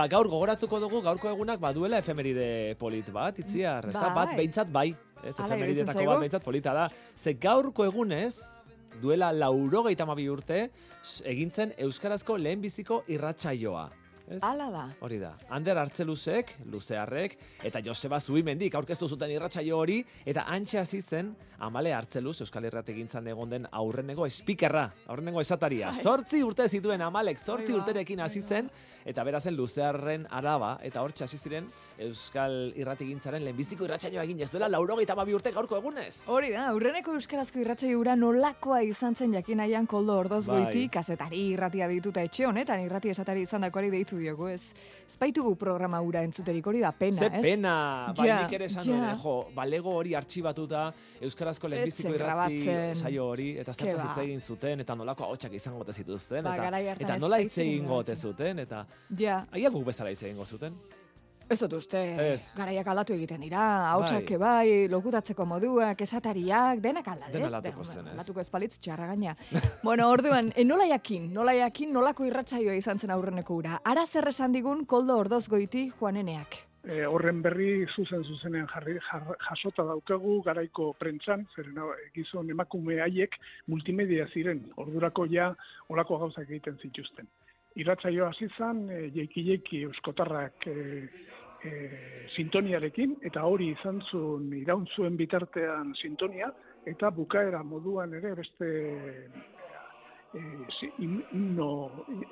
[0.00, 4.14] Ba, gaur gogoratuko dugu, gaurko egunak baduela efemeride polit bat, itziar, ez da, Bai.
[4.16, 4.86] bat behintzat bai,
[5.28, 6.86] ez, iruditzen bat behintzat polita da.
[7.20, 8.38] Ze gaurko egunez,
[9.02, 10.70] duela laurogeita mabi urte,
[11.04, 13.90] s- egin zen Euskarazko lehenbiziko irratsaioa.
[14.30, 14.38] Ez?
[14.46, 14.84] Hala da.
[15.02, 15.32] Hori da.
[15.50, 17.34] Ander Artzelusek, Luzearrek,
[17.66, 23.26] eta Joseba Zubimendik aurkeztu zuten irratsaio hori, eta antxe hasi zen Amale Artzeluz Euskal Irrategintzan
[23.28, 25.90] egon den aurreneko espikerra, aurreneko esataria.
[26.00, 28.46] Zortzi urte zituen Amalek, zortzi ba, urterekin hasi ba.
[28.46, 28.70] zen,
[29.04, 31.66] eta berazen Luzearren araba, eta hor hasi ziren
[31.98, 36.22] Euskal Irrategintzaren lehenbiziko irratsaioa egin ez duela laurogeita mabi urte gaurko egunez.
[36.30, 40.62] Hori da, aurreneko euskarazko irratsaioa nolakoa izan zen jakinaian koldo ordoz Bai.
[40.62, 44.62] goiti, kazetari irratia dituta etxe honetan, irrati esatari izan dakoari deitu diogu, ez?
[45.10, 47.42] Espaitugu programa ura entzuterik hori da pena, Ze ez?
[47.42, 48.92] pena, bai Ja, nik ere esan ja.
[48.96, 50.84] nuen, jo, balego hori artxibatuta,
[51.20, 52.60] Euskarazko lehenbiziko irrati
[52.94, 54.12] saio hori, eta zertaz ba.
[54.12, 57.50] hitz egin zuten, eta nolako ahotsak izango ote zituzten, Ba, eta, eta ez nola hitz
[57.56, 58.30] baitzen egingo ote grabatzen.
[58.30, 58.86] zuten, eta
[59.18, 60.74] Ja, aia guk bezala hitz egingo zuten.
[61.50, 61.98] Ez dut uste,
[62.32, 62.52] Ez.
[62.56, 64.38] garaiak aldatu egiten dira, hautsak Bai.
[64.38, 67.52] bai, lokutatzeko moduak, esatariak, denak aldatu, Dena ez?
[67.52, 68.12] aldatuko Den- zen, ez?
[68.14, 69.34] Aldatuko espalitz txarra gaina.
[69.82, 73.80] bueno, orduan, e, nola jakin, nola jakin, nolako irratsaioa izan zen aurreneko ura.
[73.84, 76.66] Ara zer esan digun koldo ordoz goiti Juaneneak.
[76.86, 83.02] E, horren berri zuzen zuzenean jarri, jar, jasota daukagu garaiko prentzan, zeren e, gizon emakume
[83.02, 83.34] haiek
[83.66, 85.50] multimedia ziren, ordurako ja
[85.88, 87.28] olako gauzak egiten zituzten.
[87.76, 91.08] Iratzaio hasi zen, e, jeiki jeiki euskotarrak e,
[91.64, 96.50] e, sintoniarekin, eta hori izan zuen iraun zuen bitartean sintonia,
[96.88, 98.70] eta bukaera moduan ere beste
[100.34, 100.42] e,
[100.98, 101.70] himno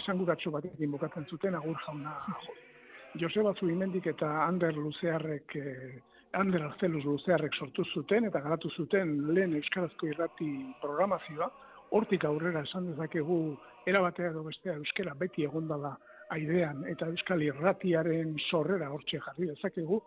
[0.00, 2.54] esanguratsu batekin bukatzen zuten agur jauna jo.
[3.20, 6.00] Joseba Zubimendik eta Ander Luzearrek, eh,
[6.32, 10.48] Ander Arzeluz Luzearrek sortu zuten eta garatu zuten lehen Euskarazko irrati
[10.80, 11.50] programazioa,
[11.92, 13.36] hortik aurrera esan dezakegu
[13.86, 15.92] erabatea edo bestea Euskara beti egondala
[16.30, 20.00] aidean eta Euskal irratiaren sorrera hortxe jarri dezakegu,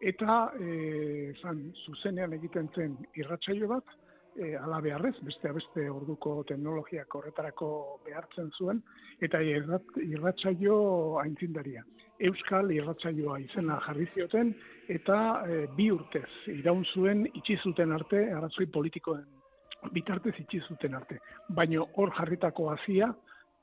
[0.00, 3.96] eta e, zan, zuzenean egiten zen irratsaio bat,
[4.38, 7.70] e, ala beharrez, beste beste orduko teknologiak horretarako
[8.06, 8.82] behartzen zuen,
[9.20, 10.76] eta irrat, irratsaio
[11.22, 11.82] aintzindaria.
[12.28, 14.54] Euskal irratsaioa izena jarri zioten,
[14.88, 19.26] eta e, bi urtez iraun zuen itxi zuten arte, arrazoi politikoen
[19.94, 21.18] bitartez itxi zuten arte.
[21.54, 23.12] Baino hor jarritako hazia,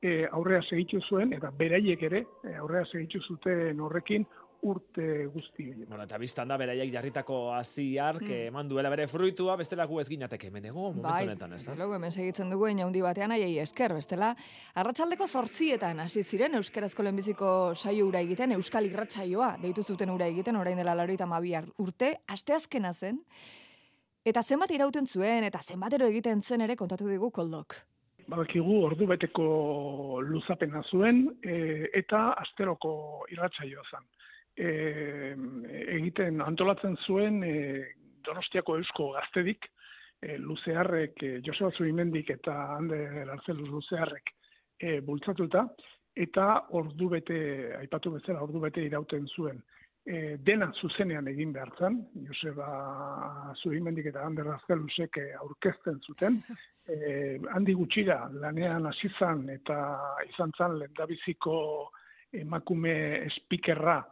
[0.01, 4.25] e, aurrea segitu zuen, eta beraiek ere e, aurrea segitu zuten horrekin
[4.65, 5.87] urte guzti horiek.
[5.89, 8.25] Bueno, eta biztan da beraiek jarritako haziar, Hmm.
[8.25, 11.65] que eman duela bere fruitua, bestela gu ez ginateke hemen ego, momentu Bai, honetan, ez
[11.65, 11.75] da?
[11.75, 14.35] luego hemen segitzen dugu handi batean aiei esker, bestela,
[14.73, 20.55] arratsaldeko zortzietan hasi ziren Euskarazko lehenbiziko saio ura egiten, Euskal irratsaioa deitu zuten ura egiten,
[20.55, 23.19] orain dela laurogeita hamabi urte, asteazkena zen,
[24.25, 27.75] eta zenbat irauten zuen, eta zenbatero egiten zen ere kontatu digu koldok.
[28.27, 29.45] Badakigu ordu beteko
[30.25, 32.93] luzapena zuen e, eta asteroko
[33.29, 34.07] irratsaioa zen.
[34.55, 34.69] E,
[35.97, 37.55] egiten antolatzen zuen e,
[38.25, 39.69] Donostiako Eusko Gaztedik,
[40.21, 44.33] e, Luzearrek, e, Joseba Zubimendik eta Ander Arzeluz Luzearrek
[44.79, 45.67] e, bultzatuta,
[46.15, 46.47] eta
[46.79, 47.37] ordu bete,
[47.77, 49.61] aipatu bezala, ordu bete irauten zuen.
[50.05, 51.95] E, dena zuzenean egin behar zen,
[52.27, 52.65] Joseba
[53.57, 56.37] Zubimendik eta Ander Arzeluzek e, aurkezten zuten,
[56.93, 56.97] e,
[57.49, 59.79] handi gutxira lanean hasi zan eta
[60.29, 61.55] izan zan lehendabiziko
[62.37, 62.93] emakume
[63.33, 64.03] speakerra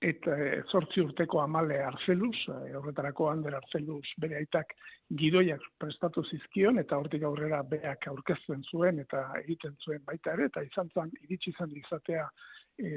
[0.00, 4.72] eta e, zortzi urteko amale arzeluz, e, horretarako Ander Arzeluz bere aitak
[5.18, 10.62] gidoiak prestatu zizkion eta hortik aurrera beak aurkezten zuen eta egiten zuen baita ere eta
[10.64, 12.30] izan zan, iritsi izan izatea
[12.80, 12.90] e,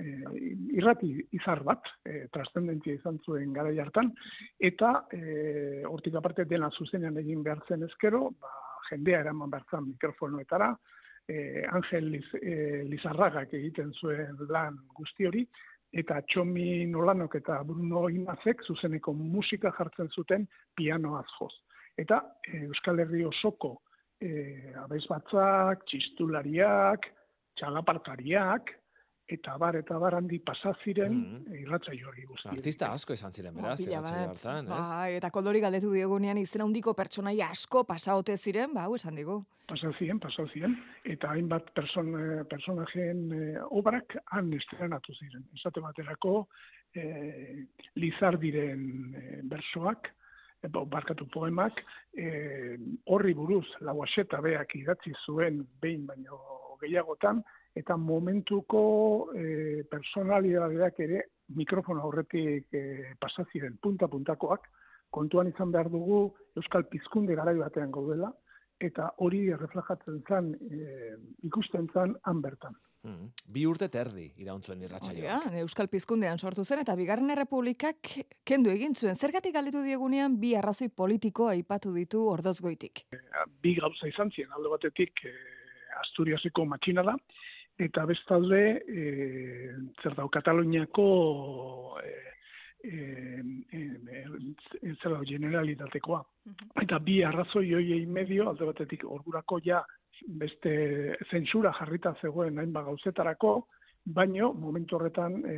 [0.00, 0.04] e,
[0.76, 4.10] irrati izar bat, e, trascendentzia izan zuen gara hartan,
[4.58, 8.52] eta e, hortik aparte dena zuzenean egin behar zen ezkero, ba,
[8.90, 10.74] jendea eraman behar zen mikrofonoetara,
[11.28, 15.46] e, Angel Liz, e, Lizarragak egiten zuen lan guzti hori,
[15.94, 21.52] eta Txomi Nolanok eta Bruno Imazek zuzeneko musika jartzen zuten pianoaz joz.
[21.96, 23.76] Eta e, Euskal Herri osoko
[24.20, 27.06] e, abez batzak, txistulariak,
[27.58, 28.74] txalapartariak,
[29.28, 31.44] eta bar eta bar handi pasaziren Mhm.
[31.48, 31.54] mm.
[31.62, 32.48] irratsaio hori guzti.
[32.48, 34.36] Artista asko izan ziren, beraz, irratsaio bat.
[34.36, 34.88] hartan, ez?
[34.90, 39.44] Bai, eta koldori galdetu diegunean izena handiko pertsonaia asko pasaote ziren, ba, hau esan digu.
[39.66, 40.74] Pasa ziren, pasa ziren,
[41.04, 42.12] eta hainbat person,
[42.50, 45.46] personajen e, obrak han estrenatu ziren.
[45.56, 46.48] Esate baterako
[46.94, 47.64] e,
[47.96, 50.10] Lizardiren e, bersoak,
[50.62, 51.80] e, bo, barkatu poemak,
[52.12, 56.38] e, horri buruz, lauaxeta beak idatzi zuen behin baino
[56.82, 57.42] gehiagotan,
[57.74, 61.24] eta momentuko e, personalidadeak ere
[61.58, 64.70] mikrofono aurretik e, pasaziren punta-puntakoak,
[65.10, 66.24] kontuan izan behar dugu
[66.56, 68.30] Euskal Pizkunde garai batean gaudela,
[68.80, 71.14] eta hori reflejatzen zen, e,
[71.46, 72.76] ikusten zen han bertan.
[73.04, 73.26] Mm.
[73.52, 78.14] Bi urte terdi irauntzuen da, Euskal Pizkundean sortu zen eta Bigarren Errepublikak
[78.48, 79.18] kendu egin zuen.
[79.18, 83.04] Zergatik galdetu diegunean bi arrazoi politiko aipatu ditu ordozgoitik.
[83.60, 85.34] Bi gauza izan ziren, alde batetik e,
[86.00, 87.14] Asturiaseko matxina da,
[87.78, 89.04] eta bestalde e,
[90.02, 91.06] zer dau Kataluniako
[92.02, 92.12] e,
[92.84, 92.98] e,
[93.72, 96.22] e, zer dau generalitatekoa.
[96.82, 99.82] Eta bi arrazoi hoiei medio, alde batetik ordurako ja
[100.40, 103.56] beste zentsura jarrita zegoen hainba gauzetarako,
[104.04, 105.56] baino momentu horretan e,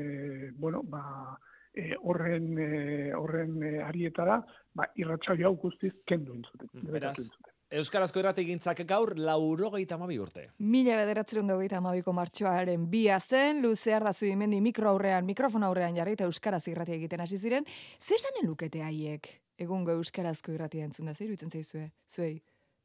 [0.56, 1.36] bueno, ba,
[1.76, 4.40] e, horren e, horren e, arietara
[4.74, 6.70] ba irratsaio hau guztiz kendu intzuten.
[6.92, 7.18] Beraz,
[7.66, 10.44] Euskarazko irratigintzak gaur laurogeita amabi urte.
[10.62, 16.14] Mila bederatzerun dagoita amabiko martxoaren bia zen, luze arrazu imendi mikro aurrean, mikrofon aurrean jarri
[16.14, 17.66] eta Euskaraz irratia egiten hasi ziren.
[17.98, 19.26] Zer esanen lukete haiek?
[19.58, 21.90] Egungo Euskarazko irratia entzun da, zer iruditzen zaizue?
[22.06, 22.36] Zuei?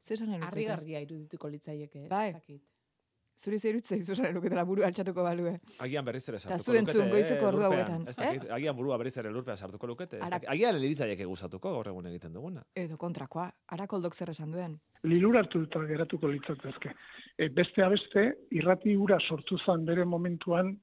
[0.02, 0.50] Zer esanen lukete?
[0.50, 2.32] Harrigarria irudituko litzaieke, ez Bai.
[2.40, 2.64] dakit.
[3.42, 5.56] Zuri zer iruditzen zaizu esanen luketela buru altxatuko balue.
[5.82, 7.80] Agian berriz ere sartuko lukete, goizeko eh, ordu lurpean.
[7.80, 10.16] hauetan, Ez dakit, Agian burua berriz ere lurpean sartuko lukete.
[10.16, 10.48] ez Ara- dakit.
[10.52, 12.62] Agian liritzaiek gustatuko gaur egun egiten duguna.
[12.78, 14.78] Edo kontrakoa, arakoldok zer esan duen.
[15.02, 16.92] liluratu eta geratuko litzatezke.
[17.36, 18.22] E, beste beste,
[18.54, 20.76] irrati hura sortu zen bere momentuan,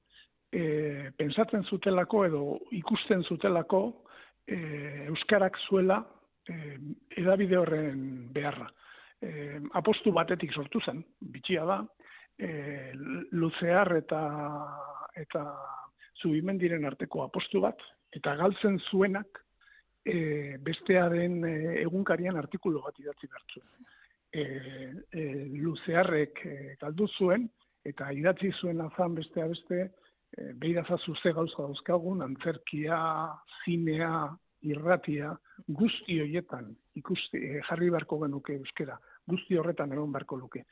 [0.52, 2.42] e, pensatzen zutelako edo
[2.72, 4.04] ikusten zutelako
[4.46, 6.04] e, Euskarak zuela
[6.46, 6.76] e,
[7.16, 8.68] edabide horren beharra.
[9.22, 11.80] E, apostu batetik sortu zen, bitxia da,
[12.40, 12.92] e,
[13.36, 14.22] luzear eta
[15.20, 15.44] eta
[16.22, 17.80] zubimendiren arteko apostu bat,
[18.16, 19.40] eta galtzen zuenak
[20.04, 23.62] e, bestearen e, egunkarian artikulu bat idatzi bertzu.
[24.30, 24.42] E,
[25.10, 25.24] e,
[25.60, 27.48] luzearrek e, galdu zuen,
[27.84, 29.88] eta idatzi zuen azan bestea beste,
[30.36, 33.00] e, behidazazu ze gauza dauzkagun, antzerkia,
[33.64, 34.28] zinea,
[34.68, 35.32] irratia,
[35.66, 36.70] guzti horietan
[37.00, 40.64] ikusti, e, jarri beharko genuke euskera, guzti horretan egon beharko luke.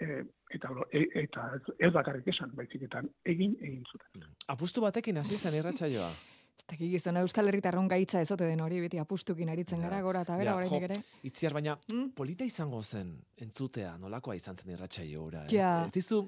[0.00, 0.22] E,
[0.56, 4.24] eta e, eta ez, ez bakarrik esan, baizik eta egin egin zuten.
[4.48, 6.10] Apustu batekin hasi zen irratsaioa.
[6.60, 10.20] Ez dakik gizona Euskal Herritarron gaitza ezote den hori, beti apustukin aritzen Ja, gara, gora
[10.22, 10.98] eta bera, ja, oraindik ere.
[11.26, 12.10] Itziar baina Mm?
[12.14, 13.08] polita izango zen
[13.42, 15.52] entzutea, nolakoa izan zen irratsaio hura, ez?
[15.56, 15.84] Ja.
[15.88, 16.20] Ez dizu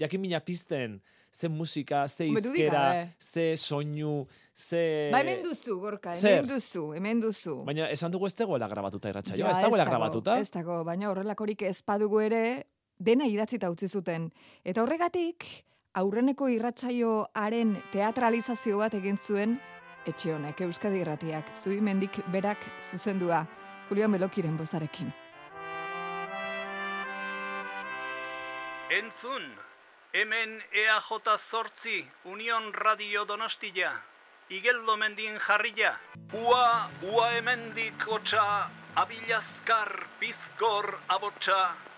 [0.00, 3.12] jakin mina pizten ze musika, ze izkera, gabe.
[3.20, 6.30] ze soinu, ze Ba, hemen duzu, gorka, zer?
[6.38, 7.58] hemen duzu, hemen duzu.
[7.66, 10.38] Baina esan dugu ez dagoela grabatuta irratsaioa, Ja, ez dagoela dago, grabatuta.
[10.40, 12.64] Ez dago, baina horrelakorik ez padugu ere,
[13.00, 14.28] dena idatzita utzi zuten.
[14.64, 15.46] Eta horregatik,
[15.96, 19.58] aurreneko irratsaioaren teatralizazio bat egin zuen
[20.08, 23.44] etxe honek, Euskadi irratiak, zubimendik berak zuzendua,
[23.88, 25.10] Julio Melokiren bozarekin.
[28.90, 29.44] Entzun,
[30.12, 33.92] hemen EAJ zortzi, Union Radio Donostia,
[34.50, 35.94] Igeldo mendin jarria.
[36.34, 41.89] Ua, ua hemendik otxa, abilazkar, bizkor, abotxa,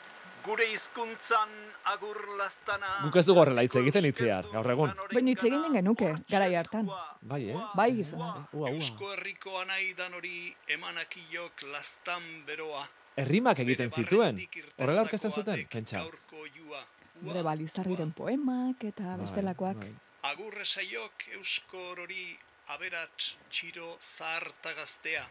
[0.45, 1.51] gure hizkuntzan
[1.93, 2.91] agur lastana.
[3.05, 4.93] Guk ez dugu horrela hitz egiten itziar, gaur egun.
[5.13, 6.89] Baina hitz eginen genuke, garai hartan.
[7.21, 7.59] Bai, eh?
[7.79, 8.33] Bai, gizona.
[8.53, 8.71] Ua, ua.
[8.75, 12.85] Eusko herriko anaidan hori emanakilok lastan beroa.
[13.17, 14.41] Errimak egiten Bere zituen.
[14.79, 16.05] Horrela aurkezten irtendako zuten, pentsa.
[17.23, 19.77] Gure balizarriren poemak eta Bai, bestelakoak.
[19.85, 19.93] bai.
[20.33, 22.25] Agurre saiok eusko hori
[22.75, 25.25] aberats txiro zaharta gaztea.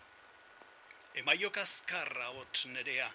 [1.20, 3.08] Emaiok azkarra hotz nerea,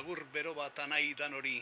[0.00, 1.58] agur bero bat anaidan hori.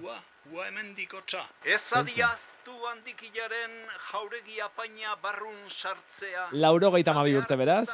[0.00, 0.14] Ua,
[0.52, 1.42] ua hemendikotxa.
[1.64, 3.74] Ez adiaztu handikilaren
[4.10, 6.48] jauregi apaina barrun sartzea.
[6.52, 7.88] Laurogeita hamabi urte beraz,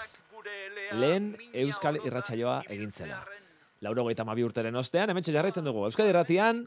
[0.93, 3.17] lehen Euskal orotan irratsaioa egin zela.
[3.17, 3.45] ibiltzearren.
[3.87, 5.85] Laurogeita hamabi urteren ostean, hemen jarraitzen dugu.
[5.89, 6.65] Euskadi irratian,